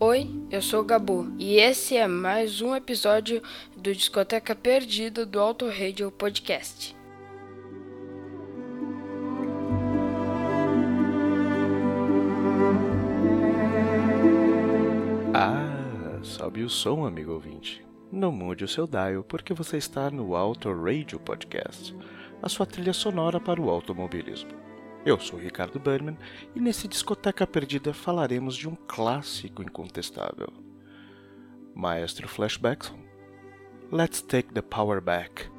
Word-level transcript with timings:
Oi, 0.00 0.30
eu 0.48 0.62
sou 0.62 0.82
o 0.82 0.84
Gabu 0.84 1.32
e 1.40 1.56
esse 1.56 1.96
é 1.96 2.06
mais 2.06 2.62
um 2.62 2.72
episódio 2.72 3.42
do 3.76 3.92
Discoteca 3.92 4.54
Perdida 4.54 5.26
do 5.26 5.40
Auto 5.40 5.68
Radio 5.68 6.08
Podcast. 6.12 6.96
Ah, 15.34 16.20
sobe 16.22 16.62
o 16.62 16.70
som, 16.70 17.04
amigo 17.04 17.32
ouvinte. 17.32 17.84
Não 18.12 18.30
mude 18.30 18.62
o 18.62 18.68
seu 18.68 18.86
dial 18.86 19.24
porque 19.24 19.52
você 19.52 19.78
está 19.78 20.12
no 20.12 20.36
Auto 20.36 20.72
Radio 20.72 21.18
Podcast, 21.18 21.92
a 22.40 22.48
sua 22.48 22.66
trilha 22.66 22.92
sonora 22.92 23.40
para 23.40 23.60
o 23.60 23.68
automobilismo. 23.68 24.67
Eu 25.08 25.18
sou 25.18 25.38
Ricardo 25.38 25.80
Berman 25.80 26.18
e 26.54 26.60
nesse 26.60 26.86
Discoteca 26.86 27.46
Perdida 27.46 27.94
falaremos 27.94 28.54
de 28.54 28.68
um 28.68 28.74
clássico 28.74 29.62
incontestável. 29.62 30.52
Maestro 31.74 32.28
Flashbackson, 32.28 32.98
Let's 33.90 34.20
Take 34.20 34.52
the 34.52 34.60
Power 34.60 35.00
Back. 35.00 35.50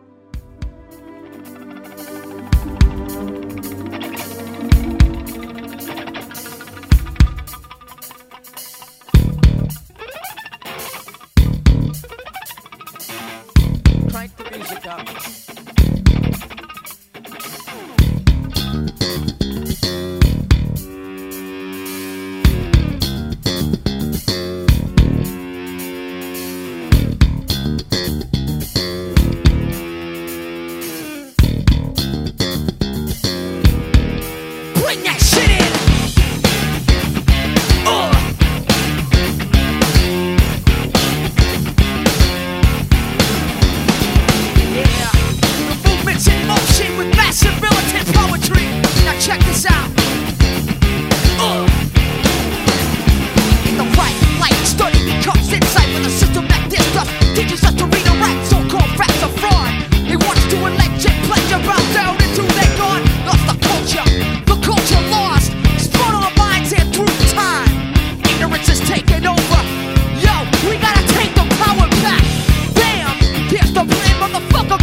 motherfucker 74.40 74.79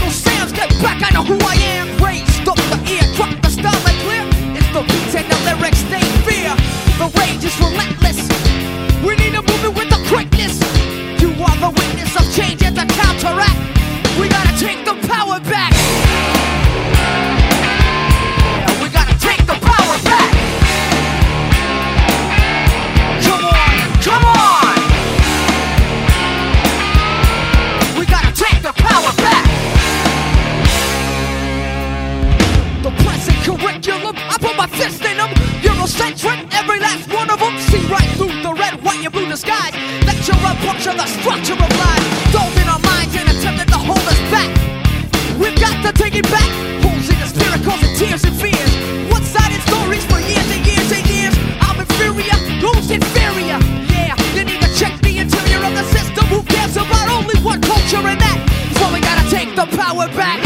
inferior. 52.91 53.59
Yeah, 53.91 54.15
you 54.35 54.45
need 54.45 54.61
to 54.63 54.71
check 54.75 55.01
the 55.01 55.19
interior 55.19 55.65
of 55.65 55.75
the 55.75 55.85
system. 55.85 56.25
Who 56.27 56.43
cares 56.43 56.77
about 56.77 57.09
only 57.11 57.39
one 57.41 57.61
culture 57.61 57.97
and 57.97 58.21
that? 58.21 58.39
That's 58.47 58.81
why 58.81 58.93
we 58.95 59.01
gotta 59.01 59.29
take 59.31 59.55
the 59.57 59.67
power 59.77 60.07
back. 60.15 60.46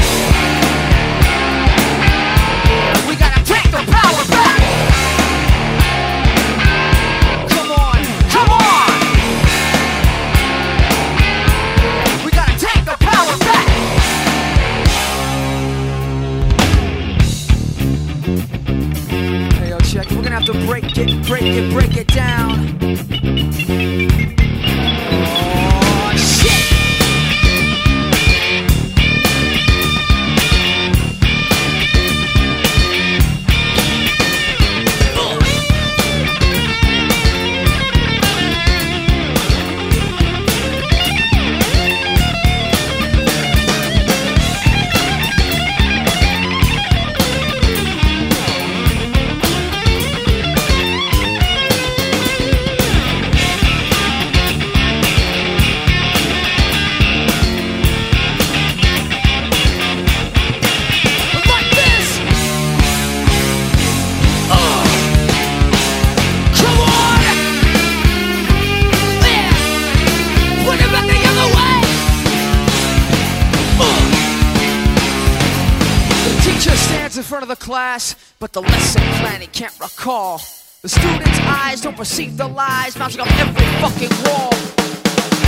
all. 80.31 80.41
The 80.83 80.89
students' 80.89 81.41
eyes 81.41 81.81
don't 81.81 81.97
perceive 81.97 82.37
the 82.37 82.47
lies 82.47 82.97
mounting 82.97 83.21
up 83.21 83.31
every 83.45 83.67
fucking 83.83 84.15
wall. 84.25 84.53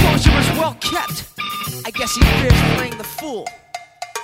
Closure 0.01 0.37
is 0.43 0.51
well 0.59 0.75
kept. 0.81 1.19
I 1.87 1.91
guess 1.91 2.15
he 2.17 2.23
fears 2.41 2.61
playing 2.75 2.99
the 2.99 3.05
fool. 3.19 3.47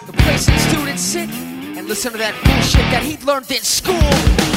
The 0.06 0.12
place 0.24 0.46
that 0.46 0.58
students 0.68 1.02
sit 1.02 1.30
and 1.76 1.86
listen 1.86 2.12
to 2.12 2.18
that 2.18 2.34
bullshit 2.44 2.86
that 2.94 3.02
he 3.02 3.14
learned 3.24 3.50
in 3.50 3.62
school. 3.62 4.10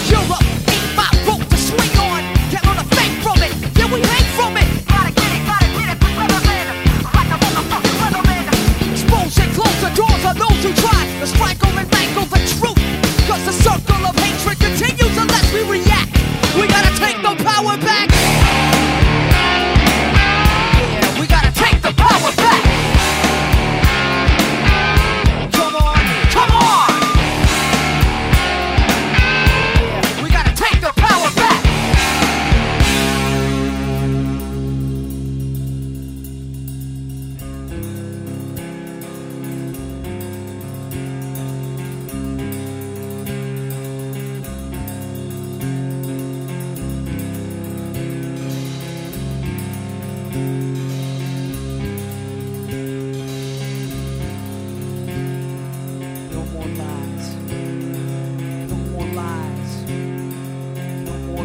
Europe 0.09 0.45
ain't 0.73 0.91
my 1.01 1.09
rope 1.27 1.45
to 1.47 1.57
swing 1.69 1.93
on. 2.09 2.21
Can't 2.51 2.65
learn 2.65 2.79
a 2.85 2.87
thing 2.97 3.11
from 3.25 3.37
it. 3.47 3.53
Yeah, 3.77 3.93
we 3.93 4.01
hang 4.01 4.27
from 4.39 4.57
it. 4.57 4.80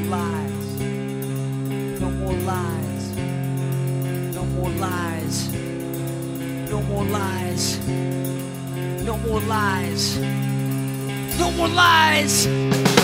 No 0.07 0.13
more 0.13 0.19
lies. 0.19 2.01
No 2.01 2.11
more 2.11 2.33
lies. 2.45 3.17
No 4.35 4.45
more 4.45 4.71
lies. 4.71 5.53
No 6.71 6.81
more 6.83 7.05
lies. 7.05 7.79
No 9.05 9.17
more 9.19 9.41
lies. 9.41 10.17
No 11.39 11.51
more 11.51 11.69
lies. 11.69 12.96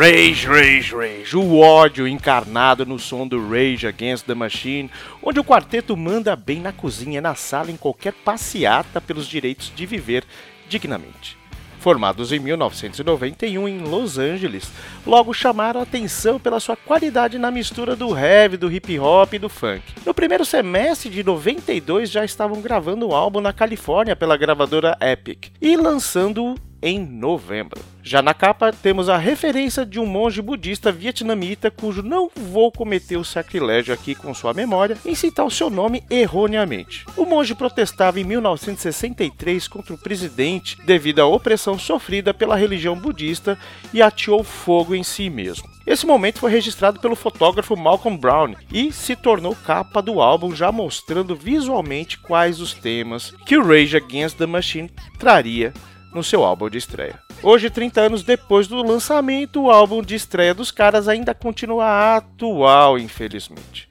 Rage, 0.00 0.46
Rage, 0.46 0.94
Rage, 0.94 1.36
o 1.36 1.58
ódio 1.58 2.08
encarnado 2.08 2.86
no 2.86 2.98
som 2.98 3.28
do 3.28 3.50
Rage 3.50 3.86
Against 3.86 4.24
the 4.24 4.34
Machine, 4.34 4.90
onde 5.22 5.38
o 5.38 5.44
quarteto 5.44 5.94
manda 5.94 6.34
bem 6.34 6.58
na 6.58 6.72
cozinha, 6.72 7.20
na 7.20 7.34
sala, 7.34 7.70
em 7.70 7.76
qualquer 7.76 8.14
passeata 8.14 8.98
pelos 8.98 9.26
direitos 9.26 9.70
de 9.76 9.84
viver 9.84 10.24
dignamente. 10.70 11.36
Formados 11.80 12.32
em 12.32 12.38
1991 12.38 13.68
em 13.68 13.80
Los 13.80 14.16
Angeles, 14.16 14.72
logo 15.06 15.34
chamaram 15.34 15.82
atenção 15.82 16.40
pela 16.40 16.60
sua 16.60 16.76
qualidade 16.76 17.36
na 17.36 17.50
mistura 17.50 17.94
do 17.94 18.16
heavy, 18.16 18.56
do 18.56 18.72
hip 18.72 18.98
hop 18.98 19.34
e 19.34 19.38
do 19.38 19.50
funk. 19.50 19.82
No 20.06 20.14
primeiro 20.14 20.46
semestre 20.46 21.10
de 21.10 21.22
92 21.22 22.10
já 22.10 22.24
estavam 22.24 22.62
gravando 22.62 23.06
um 23.06 23.14
álbum 23.14 23.42
na 23.42 23.52
Califórnia 23.52 24.16
pela 24.16 24.38
gravadora 24.38 24.96
Epic 24.98 25.48
e 25.60 25.76
lançando-o 25.76 26.69
em 26.82 26.98
novembro. 26.98 27.80
Já 28.02 28.22
na 28.22 28.32
capa 28.32 28.72
temos 28.72 29.08
a 29.08 29.18
referência 29.18 29.84
de 29.84 30.00
um 30.00 30.06
monge 30.06 30.40
budista 30.40 30.90
vietnamita 30.90 31.70
cujo 31.70 32.02
não 32.02 32.30
vou 32.34 32.72
cometer 32.72 33.16
o 33.16 33.24
sacrilégio 33.24 33.92
aqui 33.92 34.14
com 34.14 34.32
sua 34.32 34.54
memória 34.54 34.96
em 35.04 35.14
citar 35.14 35.44
o 35.44 35.50
seu 35.50 35.68
nome 35.68 36.02
erroneamente. 36.10 37.04
O 37.16 37.24
monge 37.24 37.54
protestava 37.54 38.18
em 38.18 38.24
1963 38.24 39.68
contra 39.68 39.94
o 39.94 39.98
presidente 39.98 40.78
devido 40.84 41.20
à 41.20 41.26
opressão 41.26 41.78
sofrida 41.78 42.32
pela 42.32 42.56
religião 42.56 42.96
budista 42.96 43.58
e 43.92 44.00
ateou 44.00 44.42
fogo 44.42 44.94
em 44.94 45.02
si 45.02 45.28
mesmo. 45.28 45.68
Esse 45.86 46.06
momento 46.06 46.38
foi 46.38 46.50
registrado 46.50 47.00
pelo 47.00 47.16
fotógrafo 47.16 47.76
Malcolm 47.76 48.16
Brown 48.16 48.54
e 48.72 48.92
se 48.92 49.16
tornou 49.16 49.56
capa 49.56 50.00
do 50.00 50.20
álbum, 50.20 50.54
já 50.54 50.70
mostrando 50.70 51.34
visualmente 51.34 52.18
quais 52.18 52.60
os 52.60 52.72
temas 52.72 53.32
que 53.44 53.56
o 53.56 53.66
Rage 53.66 53.96
Against 53.96 54.36
the 54.36 54.46
Machine 54.46 54.90
traria 55.18 55.72
no 56.12 56.22
seu 56.22 56.44
álbum 56.44 56.68
de 56.68 56.78
estreia. 56.78 57.18
Hoje, 57.42 57.70
30 57.70 58.00
anos 58.00 58.22
depois 58.22 58.66
do 58.66 58.82
lançamento, 58.82 59.62
o 59.62 59.70
álbum 59.70 60.02
de 60.02 60.14
estreia 60.14 60.54
dos 60.54 60.70
caras 60.70 61.08
ainda 61.08 61.34
continua 61.34 62.16
atual, 62.16 62.98
infelizmente. 62.98 63.88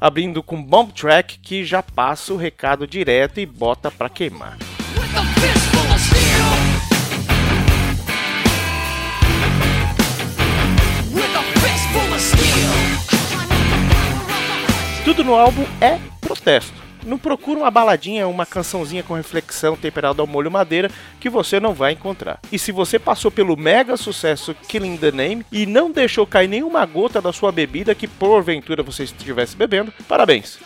Abrindo 0.00 0.42
com 0.42 0.62
Bomb 0.62 0.92
Track, 0.92 1.38
que 1.38 1.64
já 1.64 1.82
passa 1.82 2.32
o 2.32 2.36
recado 2.36 2.86
direto 2.86 3.38
e 3.38 3.46
bota 3.46 3.90
pra 3.90 4.08
queimar. 4.08 4.56
Tudo 15.04 15.24
no 15.24 15.34
álbum 15.34 15.64
é 15.80 15.98
protesto. 16.20 16.89
Não 17.04 17.18
procura 17.18 17.60
uma 17.60 17.70
baladinha, 17.70 18.28
uma 18.28 18.44
cançãozinha 18.44 19.02
com 19.02 19.14
reflexão 19.14 19.76
temperada 19.76 20.20
ao 20.20 20.26
molho 20.26 20.50
madeira 20.50 20.90
que 21.18 21.30
você 21.30 21.58
não 21.58 21.72
vai 21.72 21.92
encontrar. 21.92 22.40
E 22.52 22.58
se 22.58 22.72
você 22.72 22.98
passou 22.98 23.30
pelo 23.30 23.56
mega 23.56 23.96
sucesso 23.96 24.54
Killing 24.68 24.96
the 24.96 25.10
Name 25.10 25.44
e 25.50 25.66
não 25.66 25.90
deixou 25.90 26.26
cair 26.26 26.48
nenhuma 26.48 26.84
gota 26.84 27.20
da 27.20 27.32
sua 27.32 27.50
bebida 27.50 27.94
que 27.94 28.06
porventura 28.06 28.82
você 28.82 29.04
estivesse 29.04 29.56
bebendo, 29.56 29.92
parabéns. 30.06 30.58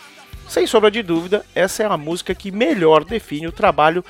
Sem 0.47 0.67
sombra 0.67 0.91
de 0.91 1.01
dúvida, 1.01 1.45
essa 1.55 1.83
é 1.83 1.85
a 1.85 1.97
música 1.97 2.35
que 2.35 2.51
melhor 2.51 3.03
define 3.03 3.47
o 3.47 3.51
trabalho 3.51 4.05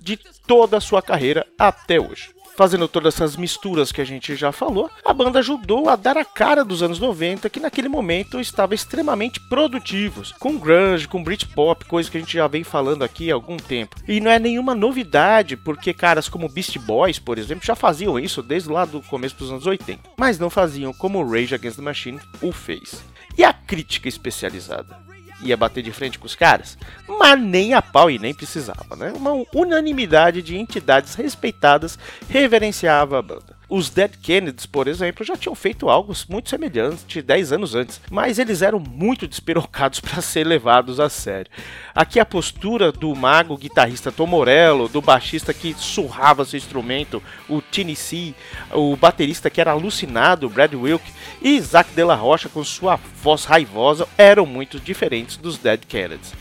de 0.00 0.16
toda 0.46 0.78
a 0.78 0.80
sua 0.80 1.02
carreira 1.02 1.46
até 1.58 2.00
hoje. 2.00 2.30
Fazendo 2.56 2.86
todas 2.86 3.14
essas 3.14 3.36
misturas 3.36 3.90
que 3.90 4.00
a 4.00 4.04
gente 4.04 4.36
já 4.36 4.52
falou, 4.52 4.88
a 5.04 5.12
banda 5.12 5.40
ajudou 5.40 5.88
a 5.88 5.96
dar 5.96 6.16
a 6.16 6.24
cara 6.24 6.64
dos 6.64 6.82
anos 6.84 7.00
90, 7.00 7.50
que 7.50 7.58
naquele 7.58 7.88
momento 7.88 8.38
estava 8.38 8.74
extremamente 8.74 9.40
produtivos, 9.40 10.32
com 10.38 10.56
grunge, 10.56 11.08
com 11.08 11.22
Britpop, 11.22 11.84
coisa 11.84 12.08
que 12.08 12.16
a 12.16 12.20
gente 12.20 12.34
já 12.34 12.46
vem 12.46 12.62
falando 12.62 13.02
aqui 13.02 13.30
há 13.30 13.34
algum 13.34 13.56
tempo. 13.56 13.96
E 14.06 14.20
não 14.20 14.30
é 14.30 14.38
nenhuma 14.38 14.74
novidade, 14.74 15.56
porque 15.56 15.92
caras 15.92 16.28
como 16.28 16.48
Beast 16.48 16.78
Boys, 16.78 17.18
por 17.18 17.38
exemplo, 17.38 17.66
já 17.66 17.74
faziam 17.74 18.18
isso 18.20 18.40
desde 18.40 18.70
lá 18.70 18.84
do 18.84 19.02
começo 19.02 19.36
dos 19.36 19.50
anos 19.50 19.66
80, 19.66 20.10
mas 20.16 20.38
não 20.38 20.48
faziam 20.48 20.92
como 20.92 21.28
Rage 21.28 21.54
Against 21.54 21.76
the 21.76 21.82
Machine 21.82 22.20
o 22.40 22.52
fez. 22.52 23.02
E 23.36 23.42
a 23.42 23.52
crítica 23.52 24.08
especializada? 24.08 24.96
Ia 25.44 25.56
bater 25.56 25.82
de 25.82 25.92
frente 25.92 26.18
com 26.18 26.26
os 26.26 26.34
caras, 26.34 26.76
mas 27.06 27.40
nem 27.40 27.74
a 27.74 27.82
pau 27.82 28.10
e 28.10 28.18
nem 28.18 28.34
precisava, 28.34 28.96
né? 28.96 29.12
Uma 29.14 29.44
unanimidade 29.54 30.42
de 30.42 30.56
entidades 30.56 31.14
respeitadas 31.14 31.98
reverenciava 32.28 33.18
a 33.18 33.22
banda. 33.22 33.54
Os 33.76 33.90
Dead 33.90 34.12
Kennedys, 34.22 34.66
por 34.66 34.86
exemplo, 34.86 35.26
já 35.26 35.36
tinham 35.36 35.54
feito 35.56 35.88
algo 35.88 36.14
muito 36.28 36.48
semelhante 36.48 37.20
10 37.20 37.50
anos 37.50 37.74
antes, 37.74 38.00
mas 38.08 38.38
eles 38.38 38.62
eram 38.62 38.78
muito 38.78 39.26
despirocados 39.26 39.98
para 39.98 40.22
ser 40.22 40.46
levados 40.46 41.00
a 41.00 41.08
sério. 41.08 41.50
Aqui 41.92 42.20
a 42.20 42.24
postura 42.24 42.92
do 42.92 43.12
mago 43.16 43.56
guitarrista 43.56 44.12
Tom 44.12 44.28
Morello, 44.28 44.86
do 44.86 45.02
baixista 45.02 45.52
que 45.52 45.74
surrava 45.74 46.44
seu 46.44 46.56
instrumento, 46.56 47.20
o 47.48 47.60
Tennessee, 47.60 48.36
o 48.70 48.94
baterista 48.94 49.50
que 49.50 49.60
era 49.60 49.72
alucinado, 49.72 50.48
Brad 50.48 50.72
Wilk, 50.72 51.04
e 51.42 51.56
Isaac 51.56 51.90
De 51.96 52.04
La 52.04 52.14
Rocha 52.14 52.48
com 52.48 52.62
sua 52.62 52.94
voz 52.94 53.44
raivosa 53.44 54.06
eram 54.16 54.46
muito 54.46 54.78
diferentes 54.78 55.36
dos 55.36 55.58
Dead 55.58 55.80
Kennedys. 55.80 56.32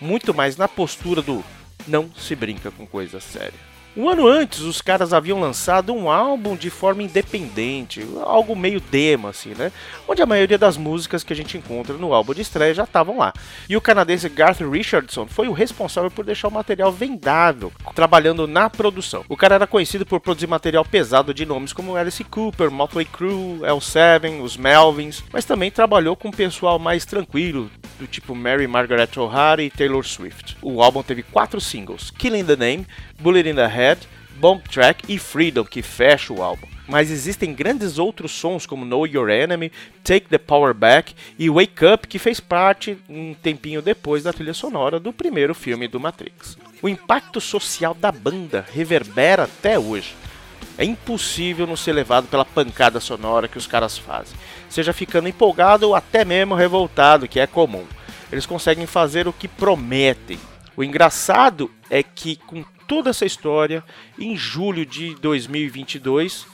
Muito 0.00 0.32
mais 0.32 0.56
na 0.56 0.66
postura 0.66 1.20
do 1.20 1.44
não 1.86 2.10
se 2.16 2.34
brinca 2.34 2.70
com 2.70 2.86
coisa 2.86 3.20
séria. 3.20 3.67
Um 3.98 4.08
ano 4.08 4.28
antes, 4.28 4.60
os 4.60 4.80
caras 4.80 5.12
haviam 5.12 5.40
lançado 5.40 5.92
um 5.92 6.08
álbum 6.08 6.54
de 6.54 6.70
forma 6.70 7.02
independente, 7.02 8.06
algo 8.22 8.54
meio 8.54 8.80
demo, 8.80 9.26
assim, 9.26 9.54
né? 9.58 9.72
Onde 10.06 10.22
a 10.22 10.26
maioria 10.26 10.56
das 10.56 10.76
músicas 10.76 11.24
que 11.24 11.32
a 11.32 11.36
gente 11.36 11.58
encontra 11.58 11.96
no 11.96 12.14
álbum 12.14 12.32
de 12.32 12.42
estreia 12.42 12.72
já 12.72 12.84
estavam 12.84 13.18
lá. 13.18 13.32
E 13.68 13.76
o 13.76 13.80
canadense 13.80 14.28
Garth 14.28 14.60
Richardson 14.60 15.26
foi 15.26 15.48
o 15.48 15.52
responsável 15.52 16.12
por 16.12 16.24
deixar 16.24 16.46
o 16.46 16.52
material 16.52 16.92
vendável, 16.92 17.72
trabalhando 17.92 18.46
na 18.46 18.70
produção. 18.70 19.24
O 19.28 19.36
cara 19.36 19.56
era 19.56 19.66
conhecido 19.66 20.06
por 20.06 20.20
produzir 20.20 20.46
material 20.46 20.84
pesado 20.84 21.34
de 21.34 21.44
nomes 21.44 21.72
como 21.72 21.96
Alice 21.96 22.22
Cooper, 22.22 22.70
Motley 22.70 23.04
Crue, 23.04 23.58
L7, 23.62 24.40
os 24.40 24.56
Melvins, 24.56 25.24
mas 25.32 25.44
também 25.44 25.72
trabalhou 25.72 26.14
com 26.14 26.30
pessoal 26.30 26.78
mais 26.78 27.04
tranquilo, 27.04 27.68
do 27.98 28.06
tipo 28.06 28.32
Mary 28.32 28.68
Margaret 28.68 29.10
O'Hara 29.16 29.60
e 29.60 29.70
Taylor 29.70 30.06
Swift. 30.06 30.56
O 30.62 30.80
álbum 30.84 31.02
teve 31.02 31.24
quatro 31.24 31.60
singles: 31.60 32.12
Killing 32.12 32.44
the 32.44 32.54
Name, 32.54 32.86
Bullet 33.20 33.48
in 33.48 33.54
the 33.54 33.66
Head, 33.66 34.08
Bomb 34.38 34.62
Track 34.62 35.04
e 35.12 35.18
Freedom, 35.18 35.64
que 35.64 35.82
fecha 35.82 36.32
o 36.32 36.42
álbum. 36.42 36.66
Mas 36.86 37.10
existem 37.10 37.52
grandes 37.52 37.98
outros 37.98 38.32
sons 38.32 38.64
como 38.64 38.84
Know 38.84 39.06
Your 39.06 39.28
Enemy, 39.28 39.70
Take 40.02 40.28
the 40.28 40.38
Power 40.38 40.72
Back 40.72 41.14
e 41.38 41.50
Wake 41.50 41.84
Up, 41.84 42.06
que 42.06 42.18
fez 42.18 42.40
parte 42.40 42.96
um 43.08 43.34
tempinho 43.34 43.82
depois 43.82 44.22
da 44.22 44.32
trilha 44.32 44.54
sonora 44.54 44.98
do 44.98 45.12
primeiro 45.12 45.54
filme 45.54 45.86
do 45.86 46.00
Matrix. 46.00 46.56
O 46.80 46.88
impacto 46.88 47.40
social 47.40 47.92
da 47.92 48.10
banda 48.10 48.64
reverbera 48.72 49.42
até 49.44 49.78
hoje. 49.78 50.14
É 50.78 50.84
impossível 50.84 51.66
não 51.66 51.76
ser 51.76 51.92
levado 51.92 52.28
pela 52.28 52.44
pancada 52.44 53.00
sonora 53.00 53.48
que 53.48 53.58
os 53.58 53.66
caras 53.66 53.98
fazem. 53.98 54.36
seja 54.68 54.92
ficando 54.92 55.28
empolgado 55.28 55.88
ou 55.88 55.94
até 55.94 56.24
mesmo 56.24 56.54
revoltado, 56.54 57.28
que 57.28 57.40
é 57.40 57.46
comum. 57.46 57.84
Eles 58.30 58.46
conseguem 58.46 58.86
fazer 58.86 59.26
o 59.26 59.32
que 59.32 59.48
prometem. 59.48 60.38
O 60.76 60.84
engraçado 60.84 61.70
é 61.90 62.02
que 62.02 62.36
com 62.36 62.64
toda 62.88 63.10
essa 63.10 63.26
história, 63.26 63.84
em 64.18 64.34
julho 64.34 64.84
de 64.84 65.14
2022, 65.16 66.46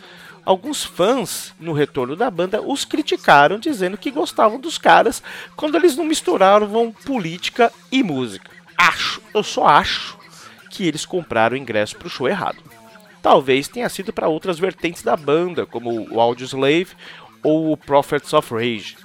alguns 0.44 0.84
fãs 0.84 1.54
no 1.58 1.72
retorno 1.72 2.16
da 2.16 2.30
banda 2.30 2.60
os 2.60 2.84
criticaram 2.84 3.58
dizendo 3.58 3.96
que 3.96 4.10
gostavam 4.10 4.60
dos 4.60 4.76
caras 4.76 5.22
quando 5.56 5.76
eles 5.76 5.96
não 5.96 6.04
misturavam 6.04 6.92
política 6.92 7.72
e 7.90 8.02
música. 8.02 8.50
Acho, 8.76 9.22
eu 9.32 9.44
só 9.44 9.66
acho 9.66 10.18
que 10.70 10.86
eles 10.86 11.06
compraram 11.06 11.54
o 11.54 11.58
ingresso 11.58 11.96
para 11.96 12.08
o 12.08 12.10
show 12.10 12.28
errado. 12.28 12.58
Talvez 13.22 13.68
tenha 13.68 13.88
sido 13.88 14.12
para 14.12 14.28
outras 14.28 14.58
vertentes 14.58 15.02
da 15.02 15.16
banda, 15.16 15.64
como 15.64 16.12
o 16.12 16.20
Audio 16.20 16.44
Slave 16.44 16.88
ou 17.42 17.72
o 17.72 17.76
Prophets 17.76 18.32
of 18.34 18.52
Rage, 18.52 18.96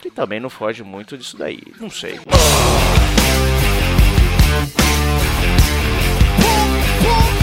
que 0.00 0.10
também 0.10 0.40
não 0.40 0.50
foge 0.50 0.82
muito 0.82 1.16
disso 1.16 1.38
daí, 1.38 1.62
não 1.80 1.88
sei. 1.88 2.18
Come 7.02 7.41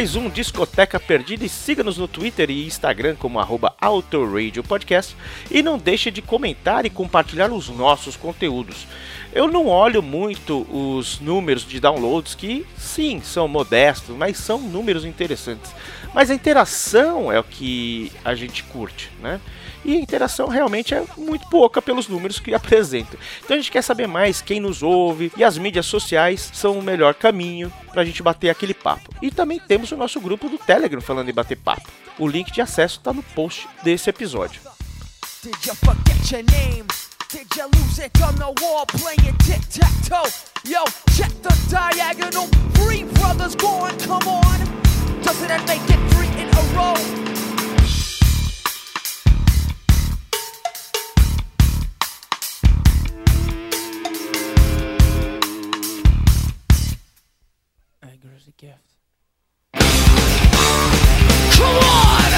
mais 0.00 0.16
um 0.16 0.30
Discoteca 0.30 0.98
Perdida 0.98 1.44
e 1.44 1.48
siga-nos 1.50 1.98
no 1.98 2.08
Twitter 2.08 2.48
e 2.48 2.66
Instagram 2.66 3.16
como 3.16 3.38
arroba 3.38 3.76
Podcast 4.66 5.14
e 5.50 5.62
não 5.62 5.76
deixe 5.76 6.10
de 6.10 6.22
comentar 6.22 6.86
e 6.86 6.90
compartilhar 6.90 7.52
os 7.52 7.68
nossos 7.68 8.16
conteúdos. 8.16 8.86
Eu 9.32 9.46
não 9.46 9.66
olho 9.66 10.02
muito 10.02 10.66
os 10.70 11.20
números 11.20 11.62
de 11.62 11.78
downloads 11.78 12.34
que 12.34 12.66
sim, 12.76 13.20
são 13.22 13.46
modestos, 13.46 14.16
mas 14.16 14.36
são 14.36 14.58
números 14.58 15.04
interessantes. 15.04 15.72
Mas 16.12 16.30
a 16.30 16.34
interação 16.34 17.30
é 17.30 17.38
o 17.38 17.44
que 17.44 18.10
a 18.24 18.34
gente 18.34 18.64
curte, 18.64 19.10
né? 19.20 19.40
E 19.84 19.96
a 19.96 20.00
interação 20.00 20.48
realmente 20.48 20.94
é 20.94 21.04
muito 21.16 21.48
pouca 21.48 21.80
pelos 21.80 22.08
números 22.08 22.40
que 22.40 22.52
apresentam. 22.54 23.18
Então 23.44 23.56
a 23.56 23.60
gente 23.60 23.70
quer 23.70 23.82
saber 23.82 24.06
mais 24.06 24.42
quem 24.42 24.60
nos 24.60 24.82
ouve 24.82 25.32
e 25.36 25.44
as 25.44 25.56
mídias 25.56 25.86
sociais 25.86 26.50
são 26.52 26.78
o 26.78 26.82
melhor 26.82 27.14
caminho 27.14 27.72
para 27.92 28.02
a 28.02 28.04
gente 28.04 28.22
bater 28.22 28.50
aquele 28.50 28.74
papo. 28.74 29.10
E 29.22 29.30
também 29.30 29.60
temos 29.60 29.92
o 29.92 29.96
nosso 29.96 30.20
grupo 30.20 30.48
do 30.48 30.58
Telegram 30.58 31.00
falando 31.00 31.28
em 31.28 31.34
bater 31.34 31.56
papo. 31.56 31.88
O 32.18 32.26
link 32.26 32.52
de 32.52 32.60
acesso 32.60 32.98
está 32.98 33.12
no 33.12 33.22
post 33.22 33.68
desse 33.82 34.10
episódio. 34.10 34.60
Did 35.42 35.56
Did 37.32 37.46
you 37.54 37.66
lose 37.66 38.00
it 38.00 38.20
on 38.22 38.34
the 38.34 38.52
wall 38.60 38.84
playing 38.86 39.36
tic 39.38 39.60
tac 39.70 39.92
toe? 40.02 40.26
Yo, 40.64 40.84
check 41.14 41.30
the 41.42 41.56
diagonal. 41.70 42.48
Three 42.74 43.04
brothers 43.04 43.54
gone, 43.54 43.96
come 44.00 44.26
on. 44.26 44.58
Doesn't 45.22 45.46
that 45.46 45.64
make 45.68 45.80
it 45.88 46.00
three 46.10 46.26
in 46.42 46.48
a 46.48 46.62
row? 46.74 46.96
Come 61.56 61.76
on! 61.78 62.30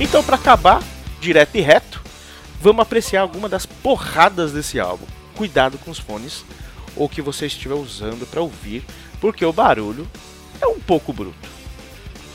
Então, 0.00 0.22
para 0.24 0.36
acabar, 0.36 0.82
direto 1.20 1.58
e 1.58 1.60
reto, 1.60 2.00
vamos 2.60 2.82
apreciar 2.82 3.22
alguma 3.22 3.48
das 3.48 3.66
porradas 3.66 4.52
desse 4.52 4.78
álbum. 4.78 5.06
Cuidado 5.34 5.78
com 5.78 5.90
os 5.90 5.98
fones 5.98 6.44
ou 6.94 7.08
que 7.08 7.22
você 7.22 7.46
estiver 7.46 7.74
usando 7.74 8.26
para 8.26 8.42
ouvir, 8.42 8.84
porque 9.20 9.44
o 9.44 9.52
barulho 9.52 10.06
é 10.60 10.66
um 10.66 10.78
pouco 10.78 11.12
bruto. 11.12 11.48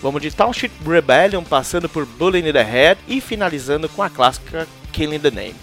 Vamos 0.02 0.22
de 0.22 0.32
Township 0.32 0.72
Rebellion, 0.86 1.44
passando 1.44 1.90
por 1.90 2.06
Bullying 2.06 2.50
in 2.50 2.54
the 2.54 2.64
Head 2.64 3.02
e 3.08 3.22
finalizando 3.22 3.90
com 3.90 4.04
a 4.04 4.10
clássica 4.10 4.68
Killing 4.92 5.20
the 5.20 5.32
Name. 5.32 5.56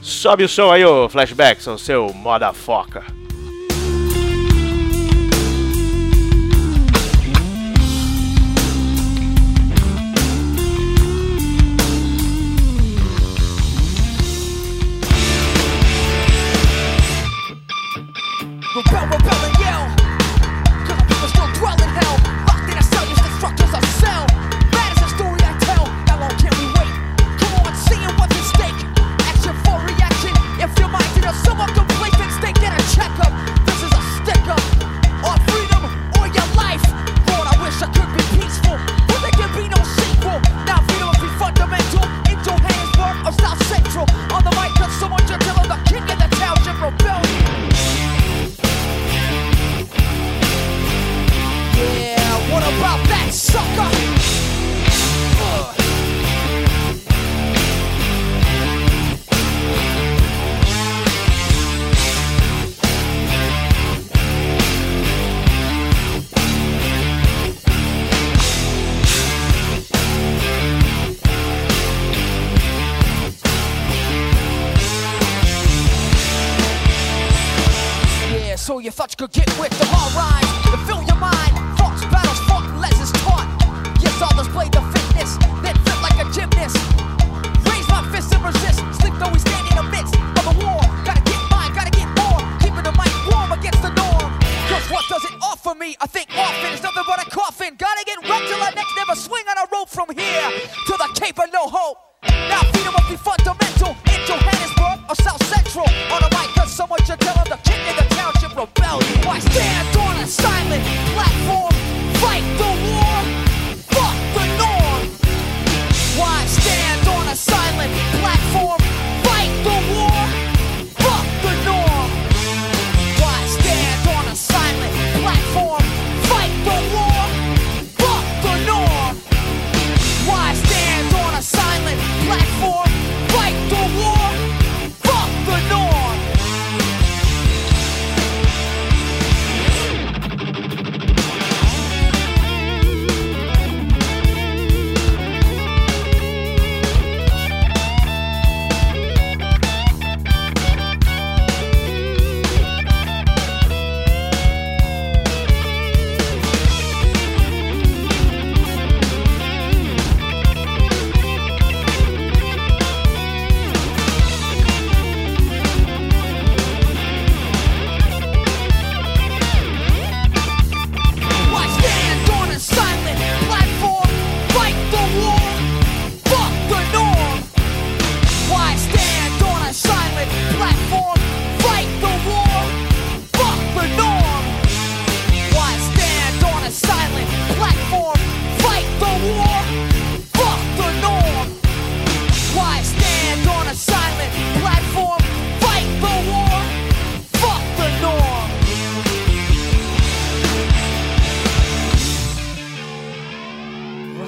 Sobe 0.00 0.44
o 0.44 0.48
som 0.48 0.70
aí, 0.70 0.84
ô 0.84 1.08
Flashback, 1.08 1.62
seu, 1.62 1.78
seu 1.78 2.12
motherfucker. 2.12 3.21
Offer 95.72 95.78
me? 95.78 95.96
I 96.00 96.06
think 96.06 96.28
often 96.36 96.72
is 96.72 96.82
nothing 96.82 97.02
but 97.06 97.26
a 97.26 97.30
coffin. 97.30 97.74
Gotta 97.76 98.04
get 98.04 98.18
wrecked 98.28 98.48
till 98.48 98.62
I 98.62 98.72
next 98.74 98.94
never 98.96 99.14
swing 99.14 99.44
on 99.48 99.58
a 99.58 99.68
rope 99.72 99.88
from 99.88 100.08
here 100.16 100.50
to 100.86 100.92
the 100.92 101.08
Cape 101.20 101.38
of 101.38 101.52
No 101.52 101.68
Hope. 101.68 101.98
Now 102.48 102.60
freedom 102.72 102.92
must 102.92 103.08
be 103.08 103.16
fundamental 103.16 103.61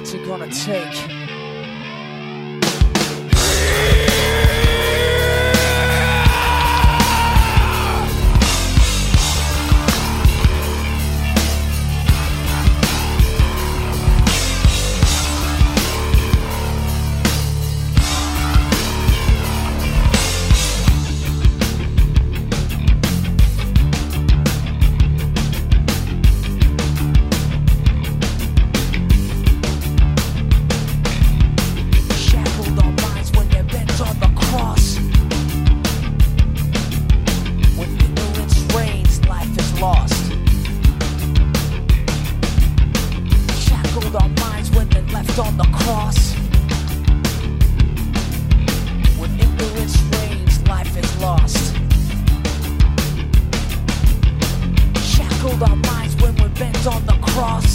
what's 0.05 0.13
it 0.13 0.23
gonna 0.23 0.47
take? 0.47 1.24
Cross. 57.35 57.74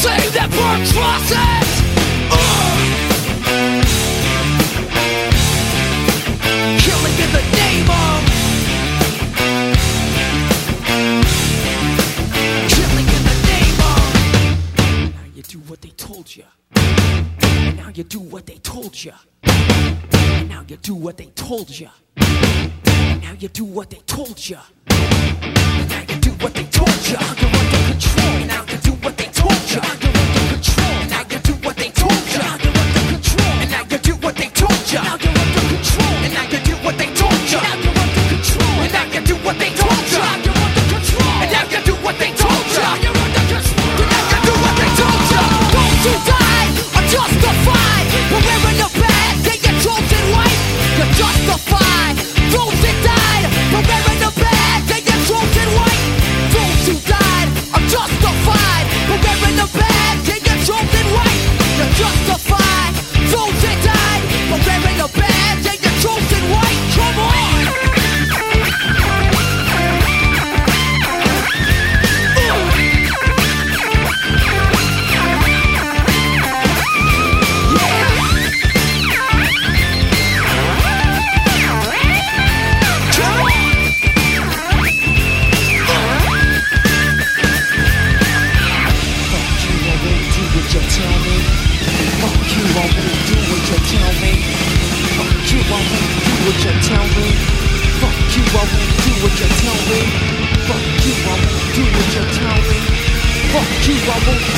save 0.00 0.32
that 0.32 0.48
poor 0.50 0.76
closet 0.92 1.66
uh! 2.32 3.00
Killing 6.84 7.16
in 7.24 7.30
the 7.36 7.44
name 7.60 7.90
of. 7.90 8.20
Killing 12.74 13.08
in 13.16 13.22
the 13.30 13.36
name 13.50 13.80
of. 13.90 14.02
Now 15.16 15.26
you 15.34 15.42
do 15.42 15.58
what 15.68 15.80
they 15.82 15.90
told 15.90 16.34
you 16.34 16.44
Now 17.76 17.90
you 17.94 18.04
do 18.04 18.20
what 18.20 18.46
they 18.46 18.56
told 18.56 19.04
you 19.04 19.12
Now 20.48 20.64
you 20.66 20.76
do 20.76 20.94
what 20.94 21.16
they 21.18 21.26
told 21.34 21.68
you 21.78 21.88
Now 22.16 23.34
you 23.38 23.48
do 23.48 23.64
what 23.64 23.90
they 23.90 24.00
told 24.06 24.48
you 24.48 24.58
Now 24.88 26.02
you 26.08 26.16
do 26.20 26.30
what 26.42 26.54
they 26.54 26.64
told 26.64 27.08
you 27.08 27.79